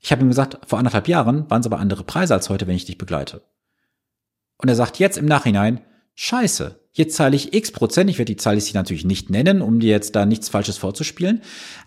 Ich 0.00 0.12
habe 0.12 0.22
ihm 0.22 0.28
gesagt, 0.28 0.58
vor 0.66 0.78
anderthalb 0.78 1.08
Jahren 1.08 1.50
waren 1.50 1.60
es 1.60 1.66
aber 1.66 1.78
andere 1.78 2.04
Preise 2.04 2.34
als 2.34 2.48
heute, 2.48 2.66
wenn 2.66 2.76
ich 2.76 2.84
dich 2.84 2.98
begleite. 2.98 3.42
Und 4.58 4.68
er 4.68 4.74
sagt 4.74 4.98
jetzt 4.98 5.18
im 5.18 5.26
Nachhinein, 5.26 5.80
scheiße, 6.14 6.78
jetzt 6.92 7.16
zahle 7.16 7.36
ich 7.36 7.52
x 7.52 7.72
Prozent. 7.72 8.10
Ich 8.10 8.18
werde 8.18 8.32
die 8.32 8.36
Zahl 8.36 8.54
jetzt 8.54 8.72
natürlich 8.74 9.04
nicht 9.04 9.30
nennen, 9.30 9.60
um 9.60 9.80
dir 9.80 9.90
jetzt 9.90 10.14
da 10.14 10.24
nichts 10.24 10.48
Falsches 10.48 10.78
vorzuspielen. 10.78 11.42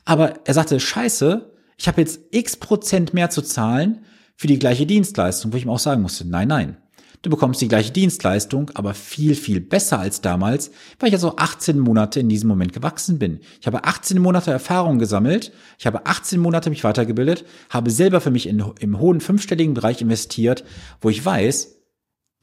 Aber 0.06 0.46
er 0.46 0.54
sagte, 0.54 0.80
scheiße, 0.80 1.51
ich 1.82 1.88
habe 1.88 2.00
jetzt 2.00 2.22
x 2.30 2.58
Prozent 2.58 3.16
mehr 3.16 3.32
zu 3.32 3.42
zahlen 3.42 4.06
für 4.36 4.46
die 4.46 4.60
gleiche 4.60 4.86
Dienstleistung, 4.86 5.52
wo 5.52 5.58
ich 5.58 5.64
ihm 5.64 5.70
auch 5.72 5.80
sagen 5.80 6.04
musste, 6.04 6.28
nein, 6.28 6.48
nein. 6.48 6.78
Du 7.24 7.30
bekommst 7.30 7.60
die 7.62 7.68
gleiche 7.68 7.92
Dienstleistung, 7.92 8.70
aber 8.76 8.94
viel, 8.94 9.34
viel 9.34 9.62
besser 9.62 10.00
als 10.00 10.22
damals, 10.22 10.72
weil 11.00 11.08
ich 11.08 11.14
ja 11.14 11.20
so 11.20 11.36
18 11.38 11.80
Monate 11.80 12.20
in 12.20 12.30
diesem 12.30 12.50
Moment 12.50 12.74
gewachsen 12.74 13.18
bin. 13.18 13.40
Ich 13.60 13.68
habe 13.68 13.84
18 13.84 14.20
Monate 14.20 14.52
Erfahrung 14.52 15.00
gesammelt, 15.00 15.52
ich 15.80 15.88
habe 15.88 16.06
18 16.06 16.40
Monate 16.40 16.70
mich 16.70 16.84
weitergebildet, 16.84 17.46
habe 17.70 17.90
selber 17.90 18.22
für 18.22 18.32
mich 18.32 18.48
in, 18.48 18.64
im 18.80 19.00
hohen 19.00 19.20
fünfstelligen 19.20 19.74
Bereich 19.74 20.02
investiert, 20.02 20.64
wo 21.00 21.10
ich 21.10 21.24
weiß, 21.24 21.80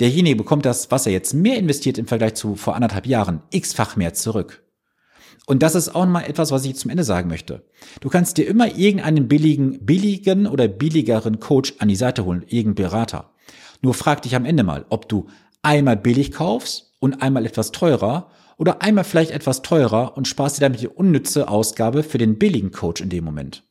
derjenige 0.01 0.37
bekommt 0.37 0.65
das, 0.65 0.91
was 0.91 1.07
er 1.07 1.13
jetzt 1.13 1.33
mehr 1.33 1.59
investiert 1.59 1.99
im 1.99 2.09
Vergleich 2.09 2.35
zu 2.35 2.57
vor 2.57 2.75
anderthalb 2.75 3.07
Jahren, 3.07 3.43
x-fach 3.51 3.95
mehr 3.95 4.15
zurück. 4.15 4.68
Und 5.49 5.63
das 5.63 5.75
ist 5.75 5.95
auch 5.95 6.05
mal 6.05 6.25
etwas, 6.25 6.51
was 6.51 6.67
ich 6.67 6.77
zum 6.77 6.91
Ende 6.91 7.05
sagen 7.05 7.31
möchte. 7.31 7.63
Du 8.03 8.11
kannst 8.11 8.37
dir 8.37 8.47
immer 8.47 8.77
irgendeinen 8.77 9.29
billigen, 9.29 9.79
billigen 9.81 10.47
oder 10.47 10.69
billigeren 10.69 11.41
Coach 11.41 11.73
an 11.79 11.89
die 11.89 11.97
Seite 11.97 12.27
holen, 12.27 12.45
irgendeinen 12.47 12.91
Berater. 12.91 13.31
Nur 13.81 13.95
frag 13.95 14.21
dich 14.21 14.37
am 14.37 14.45
Ende 14.45 14.63
mal, 14.63 14.85
ob 14.91 15.09
du 15.09 15.27
einmal 15.63 15.97
billig 15.97 16.33
kaufst 16.33 16.93
und 16.99 17.23
einmal 17.23 17.47
etwas 17.47 17.73
teurer 17.73 18.31
oder 18.59 18.83
einmal 18.83 19.05
vielleicht 19.05 19.31
etwas 19.31 19.63
teurer 19.63 20.19
und 20.19 20.29
sparst 20.29 20.59
dir 20.59 20.67
damit 20.67 20.83
die 20.83 20.89
unnütze 20.89 21.49
Ausgabe 21.49 22.03
für 22.03 22.19
den 22.19 22.39
billigen 22.39 22.71
Coach 22.71 23.01
in 23.01 23.09
dem 23.09 23.25
Moment. 23.25 23.63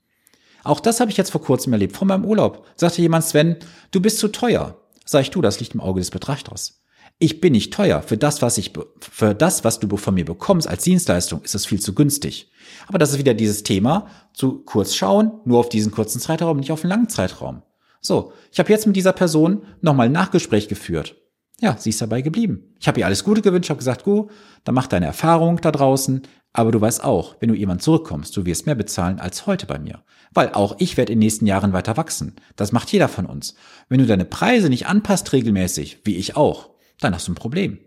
Auch 0.63 0.79
das 0.79 0.99
habe 0.99 1.11
ich 1.11 1.17
jetzt 1.17 1.29
vor 1.29 1.43
kurzem 1.43 1.73
erlebt, 1.73 1.95
vor 1.95 2.07
meinem 2.07 2.25
Urlaub. 2.25 2.65
Sagte 2.75 3.03
jemand, 3.03 3.23
Sven, 3.23 3.55
du 3.91 4.01
bist 4.01 4.17
zu 4.17 4.29
teuer. 4.29 4.81
Sag 5.05 5.21
ich, 5.21 5.29
du, 5.29 5.43
das 5.43 5.59
liegt 5.59 5.75
im 5.75 5.81
Auge 5.81 5.99
des 5.99 6.09
Betrachters. 6.09 6.81
Ich 7.19 7.41
bin 7.41 7.53
nicht 7.53 7.73
teuer. 7.73 8.03
Für 8.03 8.17
das, 8.17 8.43
was 8.43 8.59
ich, 8.59 8.73
für 8.99 9.33
das, 9.33 9.63
was 9.63 9.79
du 9.79 9.97
von 9.97 10.13
mir 10.13 10.25
bekommst 10.25 10.67
als 10.67 10.83
Dienstleistung, 10.83 11.41
ist 11.41 11.55
es 11.55 11.65
viel 11.65 11.79
zu 11.79 11.95
günstig. 11.95 12.51
Aber 12.87 12.99
das 12.99 13.11
ist 13.11 13.17
wieder 13.17 13.33
dieses 13.33 13.63
Thema, 13.63 14.07
zu 14.33 14.59
kurz 14.63 14.93
schauen, 14.93 15.31
nur 15.45 15.59
auf 15.59 15.69
diesen 15.69 15.91
kurzen 15.91 16.21
Zeitraum, 16.21 16.57
nicht 16.57 16.71
auf 16.71 16.83
einen 16.83 16.91
langen 16.91 17.09
Zeitraum. 17.09 17.63
So, 18.01 18.33
ich 18.51 18.59
habe 18.59 18.69
jetzt 18.69 18.85
mit 18.85 18.95
dieser 18.95 19.13
Person 19.13 19.63
nochmal 19.81 20.07
ein 20.07 20.11
Nachgespräch 20.11 20.67
geführt. 20.67 21.15
Ja, 21.59 21.75
sie 21.75 21.89
ist 21.89 22.01
dabei 22.01 22.21
geblieben. 22.21 22.75
Ich 22.79 22.87
habe 22.87 22.99
ihr 22.99 23.07
alles 23.07 23.23
Gute 23.23 23.41
gewünscht, 23.41 23.71
habe 23.71 23.79
gesagt, 23.79 24.03
gut, 24.03 24.29
dann 24.63 24.75
mach 24.75 24.85
deine 24.85 25.07
Erfahrung 25.07 25.59
da 25.59 25.71
draußen, 25.71 26.21
aber 26.53 26.71
du 26.71 26.79
weißt 26.79 27.03
auch, 27.03 27.35
wenn 27.39 27.49
du 27.49 27.55
jemand 27.55 27.81
zurückkommst, 27.81 28.37
du 28.37 28.45
wirst 28.45 28.67
mehr 28.67 28.75
bezahlen 28.75 29.19
als 29.19 29.47
heute 29.47 29.65
bei 29.65 29.79
mir. 29.79 30.03
Weil 30.33 30.49
auch 30.53 30.75
ich 30.77 30.97
werde 30.97 31.13
in 31.13 31.19
den 31.19 31.25
nächsten 31.25 31.47
Jahren 31.47 31.73
weiter 31.73 31.97
wachsen. 31.97 32.35
Das 32.55 32.71
macht 32.71 32.91
jeder 32.91 33.07
von 33.07 33.25
uns. 33.25 33.55
Wenn 33.89 33.99
du 33.99 34.05
deine 34.05 34.25
Preise 34.25 34.69
nicht 34.69 34.85
anpasst 34.85 35.33
regelmäßig, 35.33 36.01
wie 36.03 36.15
ich 36.15 36.35
auch, 36.35 36.76
dann 36.99 37.13
hast 37.13 37.27
du 37.27 37.31
ein 37.31 37.35
Problem. 37.35 37.79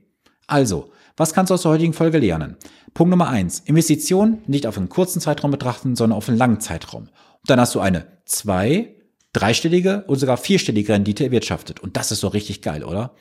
Also, 0.47 0.93
Was 1.17 1.35
kannst 1.35 1.51
du 1.51 1.55
aus 1.55 1.63
der 1.63 1.73
heutigen 1.73 1.93
Folge 1.93 2.19
lernen? 2.19 2.57
Punkt 2.95 3.11
Nummer 3.11 3.29
eins: 3.29 3.61
Investition 3.61 4.39
nicht 4.47 4.67
auf 4.67 4.79
einen 4.79 4.89
kurzen 4.89 5.21
Zeitraum 5.21 5.51
betrachten, 5.51 5.95
sondern 5.95 6.17
auf 6.17 6.29
einen 6.29 6.39
langen 6.39 6.61
Zeitraum. 6.61 7.03
Und 7.03 7.51
dann 7.51 7.61
hast 7.61 7.75
du 7.75 7.81
eine 7.81 8.07
zwei, 8.25 8.97
dreistellige 9.35 10.05
oder 10.09 10.19
sogar 10.19 10.37
vierstellige 10.39 10.93
Rendite 10.93 11.25
erwirtschaftet. 11.25 11.81
Und 11.81 11.97
das 11.99 12.11
ist 12.11 12.23
doch 12.23 12.33
richtig 12.33 12.63
geil, 12.63 12.85
oder? 12.85 13.15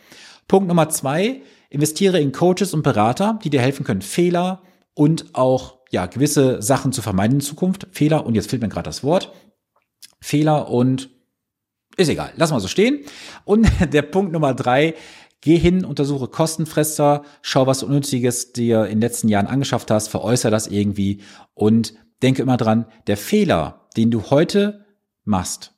Punkt 0.48 0.68
Nummer 0.68 0.88
zwei, 0.90 1.42
investiere 1.70 2.20
in 2.20 2.32
Coaches 2.32 2.74
und 2.74 2.84
Berater, 2.84 3.40
die 3.44 3.50
dir 3.50 3.62
helfen 3.62 3.86
können, 3.86 4.02
Fehler 4.02 4.64
und 4.94 5.26
auch 5.34 5.80
ja, 5.92 6.06
gewisse 6.06 6.62
Sachen 6.62 6.92
zu 6.92 7.02
vermeiden 7.02 7.38
in 7.38 7.42
Zukunft. 7.42 7.88
Fehler, 7.92 8.26
und 8.26 8.36
jetzt 8.36 8.50
fehlt 8.50 8.62
mir 8.62 8.70
gerade 8.70 8.88
das 8.88 9.04
Wort. 9.04 9.32
Fehler 10.22 10.70
und 10.70 11.10
ist 11.98 12.10
egal, 12.10 12.32
lass 12.36 12.52
mal 12.52 12.60
so 12.60 12.68
stehen. 12.68 13.02
Und 13.46 13.68
der 13.94 14.04
Punkt 14.04 14.32
Nummer 14.32 14.54
drei, 14.54 14.96
geh 15.42 15.58
hin, 15.58 15.86
untersuche 15.86 16.28
Kostenfresser, 16.28 17.24
schau, 17.42 17.68
was 17.68 17.80
du 17.80 17.86
Unnütziges 17.86 18.54
dir 18.54 18.86
in 18.86 18.96
den 18.96 19.02
letzten 19.02 19.30
Jahren 19.30 19.48
angeschafft 19.48 19.92
hast, 19.92 20.08
veräußere 20.10 20.52
das 20.52 20.68
irgendwie 20.68 21.22
und 21.54 21.94
denke 22.22 22.42
immer 22.42 22.58
dran, 22.58 22.86
der 23.08 23.18
Fehler, 23.18 23.88
den 23.96 24.12
du 24.12 24.30
heute 24.30 24.86
machst, 25.24 25.74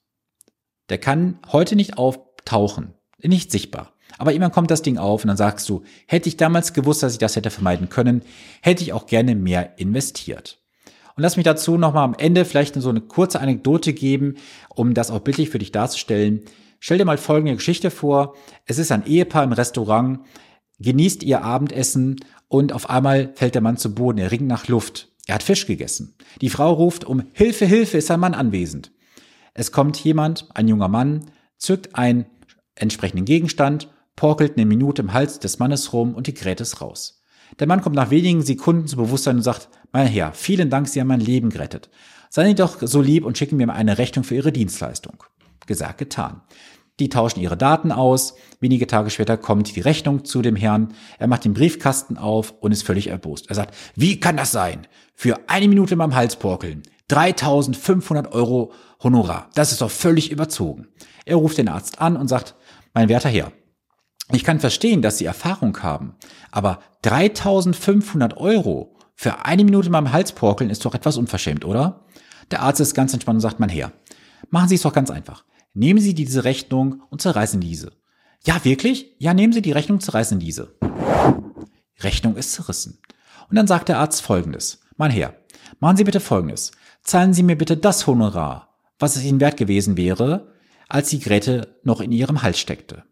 der 0.89 0.97
kann 0.97 1.39
heute 1.51 1.75
nicht 1.75 1.97
auftauchen, 1.97 2.93
nicht 3.21 3.51
sichtbar. 3.51 3.93
Aber 4.17 4.31
irgendwann 4.33 4.51
kommt 4.51 4.71
das 4.71 4.81
Ding 4.81 4.97
auf 4.97 5.23
und 5.23 5.29
dann 5.29 5.37
sagst 5.37 5.67
du, 5.69 5.83
hätte 6.05 6.27
ich 6.27 6.37
damals 6.37 6.73
gewusst, 6.73 7.01
dass 7.01 7.13
ich 7.13 7.19
das 7.19 7.35
hätte 7.35 7.49
vermeiden 7.49 7.89
können, 7.89 8.23
hätte 8.61 8.83
ich 8.83 8.93
auch 8.93 9.05
gerne 9.05 9.35
mehr 9.35 9.79
investiert. 9.79 10.59
Und 11.15 11.23
lass 11.23 11.37
mich 11.37 11.43
dazu 11.43 11.77
nochmal 11.77 12.05
am 12.05 12.15
Ende 12.17 12.45
vielleicht 12.45 12.75
so 12.75 12.89
eine 12.89 13.01
kurze 13.01 13.39
Anekdote 13.39 13.93
geben, 13.93 14.35
um 14.69 14.93
das 14.93 15.11
auch 15.11 15.19
bildlich 15.19 15.49
für 15.49 15.59
dich 15.59 15.71
darzustellen. 15.71 16.41
Stell 16.81 16.97
dir 16.97 17.05
mal 17.05 17.17
folgende 17.17 17.55
Geschichte 17.55 17.91
vor. 17.91 18.35
Es 18.65 18.77
ist 18.77 18.91
ein 18.91 19.05
Ehepaar 19.05 19.45
im 19.45 19.53
Restaurant, 19.53 20.19
genießt 20.79 21.23
ihr 21.23 21.43
Abendessen 21.43 22.17
und 22.49 22.73
auf 22.73 22.89
einmal 22.89 23.31
fällt 23.35 23.55
der 23.55 23.61
Mann 23.61 23.77
zu 23.77 23.95
Boden. 23.95 24.17
Er 24.17 24.31
ringt 24.31 24.47
nach 24.47 24.67
Luft. 24.67 25.07
Er 25.27 25.35
hat 25.35 25.43
Fisch 25.43 25.65
gegessen. 25.65 26.17
Die 26.41 26.49
Frau 26.49 26.73
ruft 26.73 27.05
um 27.05 27.23
Hilfe, 27.31 27.65
Hilfe, 27.65 27.99
ist 27.99 28.11
ein 28.11 28.19
Mann 28.19 28.33
anwesend. 28.33 28.91
Es 29.53 29.71
kommt 29.71 30.03
jemand, 30.03 30.49
ein 30.53 30.67
junger 30.67 30.89
Mann, 30.89 31.31
zückt 31.57 31.95
einen 31.95 32.25
entsprechenden 32.75 33.23
Gegenstand 33.23 33.87
porkelt 34.21 34.55
eine 34.55 34.67
Minute 34.67 35.01
im 35.01 35.13
Hals 35.13 35.39
des 35.39 35.57
Mannes 35.57 35.93
rum 35.93 36.13
und 36.13 36.27
die 36.27 36.33
Gerät 36.35 36.61
ist 36.61 36.79
raus. 36.79 37.23
Der 37.59 37.67
Mann 37.67 37.81
kommt 37.81 37.95
nach 37.95 38.11
wenigen 38.11 38.43
Sekunden 38.43 38.87
zu 38.87 38.95
Bewusstsein 38.95 39.37
und 39.37 39.41
sagt, 39.41 39.67
mein 39.91 40.05
Herr, 40.05 40.33
vielen 40.33 40.69
Dank, 40.69 40.87
Sie 40.87 40.99
haben 40.99 41.07
mein 41.07 41.19
Leben 41.19 41.49
gerettet. 41.49 41.89
Seien 42.29 42.47
Sie 42.47 42.55
doch 42.55 42.77
so 42.81 43.01
lieb 43.01 43.25
und 43.25 43.37
schicken 43.37 43.57
mir 43.57 43.73
eine 43.73 43.97
Rechnung 43.97 44.23
für 44.23 44.35
Ihre 44.35 44.51
Dienstleistung. 44.51 45.23
Gesagt, 45.67 45.97
getan. 45.97 46.41
Die 46.99 47.09
tauschen 47.09 47.39
ihre 47.39 47.57
Daten 47.57 47.91
aus. 47.91 48.35
Wenige 48.59 48.85
Tage 48.85 49.09
später 49.09 49.37
kommt 49.37 49.75
die 49.75 49.81
Rechnung 49.81 50.23
zu 50.23 50.41
dem 50.41 50.55
Herrn. 50.55 50.93
Er 51.17 51.27
macht 51.27 51.45
den 51.45 51.53
Briefkasten 51.53 52.17
auf 52.17 52.53
und 52.59 52.71
ist 52.71 52.83
völlig 52.83 53.07
erbost. 53.07 53.49
Er 53.49 53.55
sagt, 53.55 53.75
wie 53.95 54.19
kann 54.19 54.37
das 54.37 54.51
sein? 54.51 54.87
Für 55.15 55.39
eine 55.47 55.67
Minute 55.67 55.95
beim 55.95 56.13
Hals 56.13 56.35
porkeln. 56.35 56.83
3500 57.07 58.33
Euro 58.33 58.71
Honorar. 59.03 59.49
Das 59.55 59.71
ist 59.71 59.81
doch 59.81 59.91
völlig 59.91 60.31
überzogen. 60.31 60.87
Er 61.25 61.37
ruft 61.37 61.57
den 61.57 61.69
Arzt 61.69 61.99
an 61.99 62.15
und 62.15 62.27
sagt, 62.27 62.55
mein 62.93 63.09
werter 63.09 63.29
Herr, 63.29 63.51
ich 64.31 64.43
kann 64.43 64.59
verstehen, 64.59 65.01
dass 65.01 65.17
Sie 65.17 65.25
Erfahrung 65.25 65.77
haben, 65.83 66.15
aber 66.51 66.79
3500 67.01 68.37
Euro 68.37 68.95
für 69.15 69.45
eine 69.45 69.63
Minute 69.65 69.89
mal 69.89 69.99
im 69.99 70.13
Hals 70.13 70.31
porkeln 70.31 70.69
ist 70.69 70.85
doch 70.85 70.95
etwas 70.95 71.17
unverschämt, 71.17 71.65
oder? 71.65 72.05
Der 72.49 72.61
Arzt 72.61 72.79
ist 72.79 72.93
ganz 72.93 73.13
entspannt 73.13 73.37
und 73.37 73.41
sagt, 73.41 73.59
mein 73.59 73.69
Herr, 73.69 73.91
machen 74.49 74.69
Sie 74.69 74.75
es 74.75 74.81
doch 74.81 74.93
ganz 74.93 75.11
einfach. 75.11 75.43
Nehmen 75.73 75.99
Sie 75.99 76.13
diese 76.13 76.43
Rechnung 76.43 77.03
und 77.09 77.21
zerreißen 77.21 77.61
diese. 77.61 77.93
Ja, 78.45 78.63
wirklich? 78.65 79.15
Ja, 79.19 79.33
nehmen 79.33 79.53
Sie 79.53 79.61
die 79.61 79.71
Rechnung, 79.71 79.99
zerreißen 79.99 80.39
diese. 80.39 80.75
Rechnung 81.99 82.35
ist 82.35 82.53
zerrissen. 82.53 82.99
Und 83.49 83.55
dann 83.55 83.67
sagt 83.67 83.89
der 83.89 83.99
Arzt 83.99 84.21
folgendes. 84.21 84.81
Mein 84.97 85.11
Herr, 85.11 85.35
machen 85.79 85.97
Sie 85.97 86.03
bitte 86.03 86.19
folgendes. 86.19 86.71
Zahlen 87.03 87.33
Sie 87.33 87.43
mir 87.43 87.55
bitte 87.55 87.77
das 87.77 88.05
Honorar, 88.05 88.75
was 88.99 89.15
es 89.15 89.23
Ihnen 89.23 89.39
wert 89.39 89.57
gewesen 89.57 89.97
wäre, 89.97 90.53
als 90.89 91.09
die 91.09 91.19
Geräte 91.19 91.79
noch 91.83 92.01
in 92.01 92.11
Ihrem 92.11 92.41
Hals 92.41 92.59
steckte. 92.59 93.03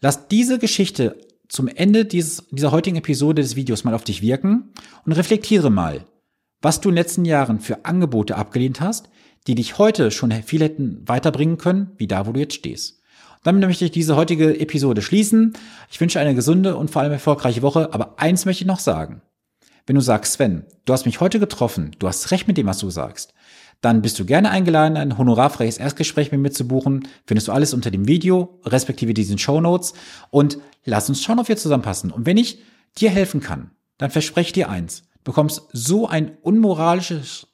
Lass 0.00 0.26
diese 0.28 0.58
Geschichte 0.58 1.16
zum 1.48 1.68
Ende 1.68 2.04
dieses, 2.04 2.48
dieser 2.50 2.72
heutigen 2.72 2.96
Episode 2.96 3.42
des 3.42 3.54
Videos 3.54 3.84
mal 3.84 3.94
auf 3.94 4.04
dich 4.04 4.22
wirken 4.22 4.72
und 5.04 5.12
reflektiere 5.12 5.70
mal, 5.70 6.06
was 6.60 6.80
du 6.80 6.88
in 6.88 6.94
den 6.94 7.02
letzten 7.02 7.24
Jahren 7.24 7.60
für 7.60 7.84
Angebote 7.84 8.36
abgelehnt 8.36 8.80
hast, 8.80 9.10
die 9.46 9.54
dich 9.54 9.78
heute 9.78 10.10
schon 10.10 10.30
viel 10.30 10.62
hätten 10.62 11.02
weiterbringen 11.06 11.58
können, 11.58 11.92
wie 11.96 12.06
da, 12.06 12.26
wo 12.26 12.32
du 12.32 12.40
jetzt 12.40 12.54
stehst. 12.54 13.00
Damit 13.42 13.66
möchte 13.66 13.84
ich 13.84 13.90
diese 13.90 14.14
heutige 14.16 14.60
Episode 14.60 15.02
schließen. 15.02 15.54
Ich 15.90 16.00
wünsche 16.00 16.20
eine 16.20 16.34
gesunde 16.34 16.76
und 16.76 16.90
vor 16.90 17.02
allem 17.02 17.12
erfolgreiche 17.12 17.62
Woche, 17.62 17.92
aber 17.92 18.20
eins 18.20 18.44
möchte 18.44 18.62
ich 18.62 18.68
noch 18.68 18.78
sagen. 18.78 19.22
Wenn 19.86 19.96
du 19.96 20.02
sagst, 20.02 20.34
Sven, 20.34 20.64
du 20.84 20.92
hast 20.92 21.06
mich 21.06 21.20
heute 21.20 21.40
getroffen, 21.40 21.90
du 21.98 22.06
hast 22.06 22.30
recht 22.30 22.46
mit 22.46 22.56
dem, 22.56 22.66
was 22.66 22.78
du 22.78 22.88
sagst, 22.88 23.34
dann 23.80 24.00
bist 24.00 24.16
du 24.20 24.24
gerne 24.24 24.50
eingeladen, 24.50 24.96
ein 24.96 25.18
honorarfreies 25.18 25.78
Erstgespräch 25.78 26.30
mit 26.30 26.40
mir 26.40 26.52
zu 26.52 26.68
buchen. 26.68 27.08
Findest 27.26 27.48
du 27.48 27.52
alles 27.52 27.74
unter 27.74 27.90
dem 27.90 28.06
Video, 28.06 28.60
respektive 28.64 29.12
diesen 29.12 29.38
Show 29.38 29.60
Notes. 29.60 29.92
Und 30.30 30.58
lass 30.84 31.08
uns 31.08 31.20
schauen, 31.20 31.40
ob 31.40 31.48
wir 31.48 31.56
zusammenpassen. 31.56 32.12
Und 32.12 32.24
wenn 32.24 32.36
ich 32.36 32.62
dir 32.96 33.10
helfen 33.10 33.40
kann, 33.40 33.72
dann 33.98 34.12
verspreche 34.12 34.48
ich 34.48 34.52
dir 34.52 34.70
eins. 34.70 35.02
Du 35.24 35.32
bekommst 35.32 35.62
so 35.72 36.06
ein 36.06 36.38
unmoralisches 36.42 37.48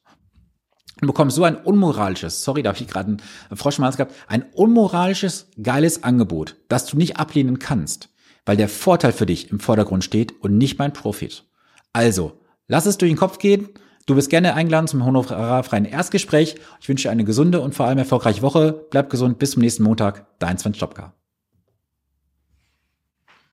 Du 1.01 1.07
bekommst 1.07 1.37
so 1.37 1.45
ein 1.45 1.57
unmoralisches, 1.57 2.43
sorry, 2.43 2.63
da 2.63 2.71
habe 2.71 2.79
ich 2.81 2.89
gerade 2.89 3.09
einen 3.09 3.57
Frosch 3.57 3.79
im 3.79 3.85
Hals 3.85 3.97
gehabt, 3.97 4.15
ein 4.27 4.45
unmoralisches, 4.53 5.49
geiles 5.63 6.03
Angebot, 6.03 6.57
das 6.69 6.87
du 6.87 6.97
nicht 6.97 7.19
ablehnen 7.19 7.59
kannst, 7.59 8.09
weil 8.45 8.57
der 8.57 8.69
Vorteil 8.69 9.13
für 9.13 9.27
dich 9.27 9.51
im 9.51 9.61
Vordergrund 9.61 10.03
steht 10.03 10.35
und 10.43 10.59
nicht 10.59 10.79
mein 10.79 10.93
Profit. 10.93 11.45
Also, 11.93 12.41
lass 12.67 12.87
es 12.87 12.99
durch 12.99 13.11
den 13.11 13.19
Kopf 13.19 13.39
gehen, 13.39 13.69
Du 14.09 14.15
bist 14.15 14.31
gerne 14.31 14.55
eingeladen 14.55 14.89
zum 14.89 15.05
honorarfreien 15.05 15.85
Erstgespräch. 15.85 16.55
Ich 16.81 16.89
wünsche 16.89 17.09
dir 17.09 17.11
eine 17.11 17.25
gesunde 17.25 17.61
und 17.61 17.75
vor 17.75 17.85
allem 17.85 17.99
erfolgreiche 17.99 18.41
Woche. 18.41 18.87
Bleib 18.91 19.11
gesund. 19.11 19.39
Bis 19.39 19.51
zum 19.51 19.61
nächsten 19.61 19.83
Montag. 19.83 20.27
Dein 20.39 20.57
Sven 20.57 20.73
Stopka. 20.73 21.18